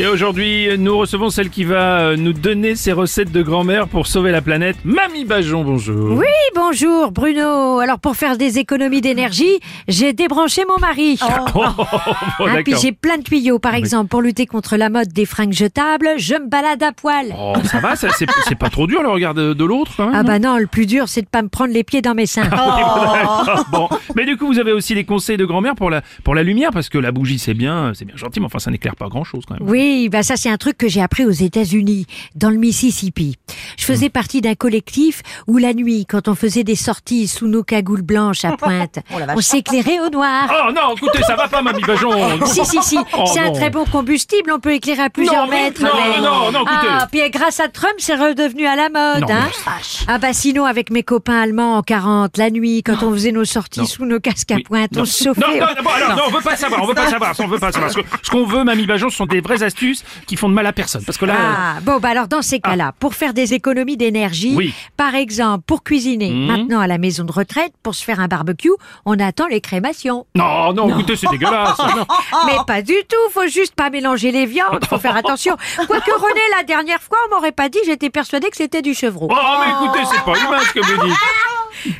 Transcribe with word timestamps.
Et 0.00 0.06
aujourd'hui, 0.06 0.68
nous 0.78 0.96
recevons 0.96 1.28
celle 1.28 1.50
qui 1.50 1.64
va 1.64 1.98
euh, 1.98 2.16
nous 2.16 2.32
donner 2.32 2.76
ses 2.76 2.92
recettes 2.92 3.32
de 3.32 3.42
grand-mère 3.42 3.88
pour 3.88 4.06
sauver 4.06 4.30
la 4.30 4.40
planète. 4.40 4.76
Mamie 4.84 5.24
Bajon, 5.24 5.64
bonjour. 5.64 6.16
Oui, 6.16 6.24
bonjour 6.54 7.10
Bruno. 7.10 7.80
Alors 7.80 7.98
pour 7.98 8.14
faire 8.14 8.36
des 8.38 8.60
économies 8.60 9.00
d'énergie, 9.00 9.58
j'ai 9.88 10.12
débranché 10.12 10.62
mon 10.68 10.78
mari. 10.78 11.18
Oh, 11.54 11.60
oh, 11.66 11.84
Ah, 11.88 12.62
puis 12.62 12.72
d'accord. 12.72 12.80
j'ai 12.80 12.92
plein 12.92 13.16
de 13.18 13.22
tuyaux, 13.24 13.58
par 13.58 13.74
exemple, 13.74 14.08
pour 14.08 14.22
lutter 14.22 14.46
contre 14.46 14.76
la 14.76 14.88
mode 14.90 15.08
des 15.08 15.24
fringues 15.26 15.52
jetables, 15.52 16.10
je 16.18 16.34
me 16.34 16.48
balade 16.48 16.82
à 16.82 16.92
poil. 16.92 17.34
Oh, 17.36 17.54
ça 17.64 17.80
va, 17.80 17.96
ça, 17.96 18.08
c'est 18.16 18.26
c'est 18.46 18.54
pas 18.54 18.70
trop 18.70 18.86
dur 18.86 19.02
le 19.02 19.08
regard 19.08 19.34
de, 19.34 19.52
de 19.54 19.64
l'autre 19.64 20.08
Ah 20.14 20.22
bah 20.22 20.38
non, 20.38 20.58
le 20.58 20.66
plus 20.68 20.86
dur, 20.86 21.08
c'est 21.08 21.22
de 21.22 21.26
pas 21.26 21.42
me 21.42 21.48
prendre 21.48 21.72
les 21.72 21.82
pieds 21.84 22.02
dans 22.02 22.14
mes 22.14 22.26
seins. 22.26 22.48
Ah, 22.52 23.64
Bon, 23.72 23.88
mais 24.14 24.24
du 24.26 24.36
coup, 24.36 24.46
vous 24.46 24.58
avez 24.60 24.72
aussi 24.72 24.94
des 24.94 25.04
conseils 25.04 25.36
de 25.36 25.44
grand-mère 25.44 25.74
pour 25.74 25.90
la, 25.90 26.02
pour 26.22 26.34
la 26.36 26.42
lumière, 26.44 26.70
parce 26.72 26.88
que 26.88 26.98
la 26.98 27.10
bougie, 27.12 27.38
c'est 27.38 27.54
bien, 27.54 27.92
c'est 27.94 28.04
bien 28.04 28.16
gentil, 28.16 28.38
mais 28.40 28.46
enfin, 28.46 28.58
ça 28.60 28.70
n'éclaire 28.70 28.94
pas 28.96 29.08
grand-chose 29.08 29.44
quand 29.46 29.58
même. 29.58 29.68
Oui, 29.68 29.87
bah 30.10 30.22
ça 30.22 30.36
c'est 30.36 30.50
un 30.50 30.56
truc 30.56 30.76
que 30.78 30.88
j'ai 30.88 31.00
appris 31.02 31.24
aux 31.24 31.30
États-Unis, 31.30 32.06
dans 32.34 32.50
le 32.50 32.56
Mississippi. 32.56 33.36
Je 33.76 33.84
faisais 33.84 34.08
partie 34.08 34.40
d'un 34.40 34.54
collectif 34.54 35.22
où 35.46 35.56
la 35.58 35.72
nuit, 35.74 36.06
quand 36.08 36.28
on 36.28 36.34
faisait 36.34 36.64
des 36.64 36.74
sorties 36.76 37.28
sous 37.28 37.46
nos 37.48 37.62
cagoules 37.62 38.02
blanches 38.02 38.44
à 38.44 38.56
pointe, 38.56 38.98
on 39.36 39.40
s'éclairait 39.40 40.00
au 40.00 40.10
noir. 40.10 40.48
Oh 40.68 40.72
non, 40.72 40.94
écoutez, 40.96 41.22
ça 41.22 41.34
va 41.36 41.48
pas, 41.48 41.62
Mamie 41.62 41.82
Bajon. 41.82 42.10
Si, 42.46 42.64
si, 42.64 42.82
si, 42.82 42.98
Oh, 43.16 43.24
c'est 43.32 43.40
un 43.40 43.46
non. 43.46 43.52
très 43.52 43.70
bon 43.70 43.84
combustible, 43.84 44.50
on 44.52 44.58
peut 44.60 44.72
éclairer 44.72 45.02
à 45.02 45.10
plusieurs 45.10 45.46
Non, 45.46 45.50
mètres. 45.50 45.82
non, 45.82 45.88
avec. 45.90 46.18
non, 46.22 46.52
non, 46.52 46.62
écoutez. 46.64 46.88
Ah, 46.90 47.08
puis 47.10 47.20
grâce 47.30 47.60
à 47.60 47.68
Trump, 47.68 47.94
c'est 47.98 48.14
redevenu 48.14 48.66
à 48.66 48.76
la 48.76 48.88
mode, 48.90 49.22
Non, 49.28 49.34
hein. 49.34 49.48
mais 49.66 49.72
Ah 50.08 50.18
bah 50.18 50.32
sinon, 50.32 50.64
avec 50.64 50.90
mes 50.90 51.02
copains 51.02 51.38
allemands 51.40 51.76
en 51.76 51.82
40, 51.82 52.36
la 52.36 52.50
nuit, 52.50 52.82
quand 52.82 53.02
on 53.02 53.12
faisait 53.12 53.32
nos 53.32 53.44
sorties 53.44 53.80
Non. 53.80 53.86
sous 53.86 54.04
nos 54.04 54.20
casques 54.20 54.50
à 54.50 54.56
Oui, 54.56 54.62
pointe, 54.62 54.90
on 54.96 55.04
se 55.04 55.24
chauffait. 55.24 55.40
Non, 55.40 55.48
non, 55.48 55.66
non, 55.76 55.82
bon, 55.82 55.90
alors, 55.90 56.16
non, 56.16 56.22
on 56.28 56.30
veut 56.30 56.40
pas 56.42 56.56
savoir, 56.56 56.82
on 56.82 56.86
veut 56.86 56.94
pas 56.94 57.08
savoir, 57.10 57.34
ça, 57.34 57.44
on 57.44 57.48
veut 57.48 57.58
pas 57.58 57.72
savoir. 57.72 57.90
Ce 57.92 57.98
que- 57.98 58.06
ce 58.22 58.30
qu'on 58.30 58.44
veut, 58.44 58.64
Mamie 58.64 58.86
Bajon, 58.86 59.08
ce 59.10 59.16
sont 59.16 59.26
des 59.26 59.40
vraies 59.40 59.62
astuces 59.62 59.77
qui 60.26 60.36
font 60.36 60.48
de 60.48 60.54
mal 60.54 60.66
à 60.66 60.72
personne. 60.72 61.02
Parce 61.04 61.18
que 61.18 61.24
là, 61.24 61.34
Ah, 61.38 61.80
bon, 61.82 61.98
bah 61.98 62.08
alors 62.10 62.28
dans 62.28 62.42
ces 62.42 62.60
cas-là, 62.60 62.92
pour 62.98 63.14
faire 63.14 63.34
des 63.34 63.54
économies 63.54 63.96
d'énergie, 63.96 64.54
Oui. 64.56 64.74
par 64.96 65.14
exemple, 65.14 65.64
pour 65.66 65.82
cuisiner, 65.82 66.30
Mhm. 66.30 66.46
maintenant 66.46 66.80
à 66.80 66.86
la 66.86 66.98
maison 66.98 67.24
de 67.24 67.32
retraite, 67.32 67.72
pour 67.82 67.94
se 67.94 68.04
faire 68.04 68.20
un 68.20 68.28
barbecue, 68.28 68.70
on 69.04 69.18
attend 69.18 69.46
les 69.46 69.60
crémations. 69.60 70.26
non, 70.34 70.72
non, 70.72 70.88
écoutez, 70.90 71.16
c'est 71.16 71.28
dégueulasse. 71.30 71.78
Non. 71.78 72.06
Mais 72.46 72.56
pas 72.66 72.82
du 72.82 72.94
tout, 73.08 73.32
faut 73.32 73.46
juste 73.48 73.74
pas 73.74 73.90
mélanger 73.90 74.30
les 74.32 74.46
viandes, 74.46 74.84
faut 74.88 74.98
faire 74.98 75.16
attention. 75.16 75.56
Quoique 75.86 76.10
René, 76.10 76.40
la 76.56 76.64
dernière 76.64 77.00
fois, 77.00 77.18
on 77.30 77.34
m'aurait 77.34 77.52
pas 77.52 77.68
dit, 77.68 77.78
j'étais 77.86 78.10
persuadée 78.10 78.48
que 78.50 78.56
c'était 78.56 78.82
du 78.82 78.94
chevreau. 78.94 79.28
Oh, 79.30 79.36
mais 79.64 79.72
écoutez, 79.72 80.04
c'est 80.10 80.22
pas 80.24 80.38
humain 80.38 80.58
ce 80.66 80.72
que 80.72 80.80
vous 80.80 81.06
dites. 81.06 81.16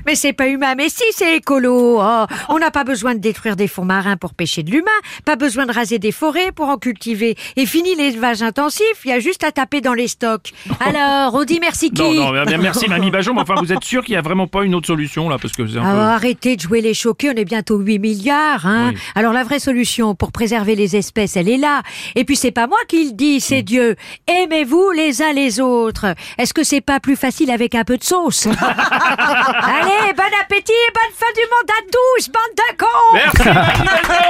Mais 0.06 0.14
c'est 0.14 0.32
pas 0.32 0.48
humain, 0.48 0.74
mais 0.76 0.88
si 0.88 1.04
c'est 1.12 1.36
écolo. 1.36 1.98
Oh, 2.00 2.24
on 2.48 2.58
n'a 2.58 2.70
pas 2.70 2.84
besoin 2.84 3.14
de 3.14 3.20
détruire 3.20 3.56
des 3.56 3.68
fonds 3.68 3.84
marins 3.84 4.16
pour 4.16 4.34
pêcher 4.34 4.62
de 4.62 4.70
l'humain, 4.70 4.90
pas 5.24 5.36
besoin 5.36 5.66
de 5.66 5.72
raser 5.72 5.98
des 5.98 6.12
forêts 6.12 6.52
pour 6.52 6.68
en 6.68 6.76
cultiver. 6.78 7.36
Et 7.56 7.66
fini 7.66 7.94
l'élevage 7.94 8.42
intensif, 8.42 8.84
il 9.04 9.10
y 9.10 9.12
a 9.12 9.18
juste 9.20 9.44
à 9.44 9.52
taper 9.52 9.80
dans 9.80 9.94
les 9.94 10.08
stocks. 10.08 10.52
Alors, 10.80 11.34
on 11.34 11.44
dit 11.44 11.58
merci 11.60 11.90
qui 11.90 12.02
Non, 12.02 12.32
non, 12.32 12.44
mais 12.46 12.58
merci 12.58 12.88
Mamie 12.88 13.10
Bajon, 13.10 13.34
mais 13.34 13.42
enfin, 13.42 13.54
vous 13.58 13.72
êtes 13.72 13.84
sûr 13.84 14.04
qu'il 14.04 14.14
y 14.14 14.16
a 14.16 14.22
vraiment 14.22 14.46
pas 14.46 14.64
une 14.64 14.74
autre 14.74 14.86
solution 14.86 15.28
là 15.28 15.36
Parce 15.40 15.54
que 15.54 15.66
c'est 15.66 15.78
un 15.78 15.82
Ah, 15.84 15.92
peu... 15.92 15.98
arrêtez 16.00 16.56
de 16.56 16.60
jouer 16.60 16.80
les 16.80 16.94
choqués, 16.94 17.30
on 17.30 17.36
est 17.38 17.44
bientôt 17.44 17.78
8 17.78 17.98
milliards. 17.98 18.66
Hein 18.66 18.90
Oui. 18.94 19.00
Alors 19.14 19.32
la 19.32 19.44
vraie 19.44 19.58
solution 19.58 20.14
pour 20.14 20.32
préserver 20.32 20.74
les 20.76 20.96
espèces, 20.96 21.36
elle 21.36 21.48
est 21.48 21.56
là. 21.56 21.82
Et 22.14 22.24
puis 22.24 22.36
c'est 22.36 22.50
pas 22.50 22.66
moi 22.66 22.78
qui 22.88 23.06
le 23.06 23.12
dis, 23.12 23.40
c'est 23.40 23.62
Dieu. 23.62 23.96
Aimez-vous 24.26 24.90
les 24.92 25.22
uns 25.22 25.32
les 25.32 25.60
autres. 25.60 26.14
Est-ce 26.38 26.54
que 26.54 26.62
c'est 26.64 26.80
pas 26.80 27.00
plus 27.00 27.16
facile 27.16 27.50
avec 27.50 27.74
un 27.74 27.84
peu 27.84 27.96
de 27.96 28.04
sauce? 28.04 28.48
Allez, 29.68 30.12
bon 30.14 30.24
appétit 30.40 30.72
et 30.72 30.92
bonne 30.94 31.14
fin 31.14 31.32
du 31.34 31.42
monde 31.52 31.70
à 31.70 31.82
tous, 31.92 32.30
bande 32.30 32.54
de 32.56 32.68
cons. 32.78 33.12
Merci 33.12 34.27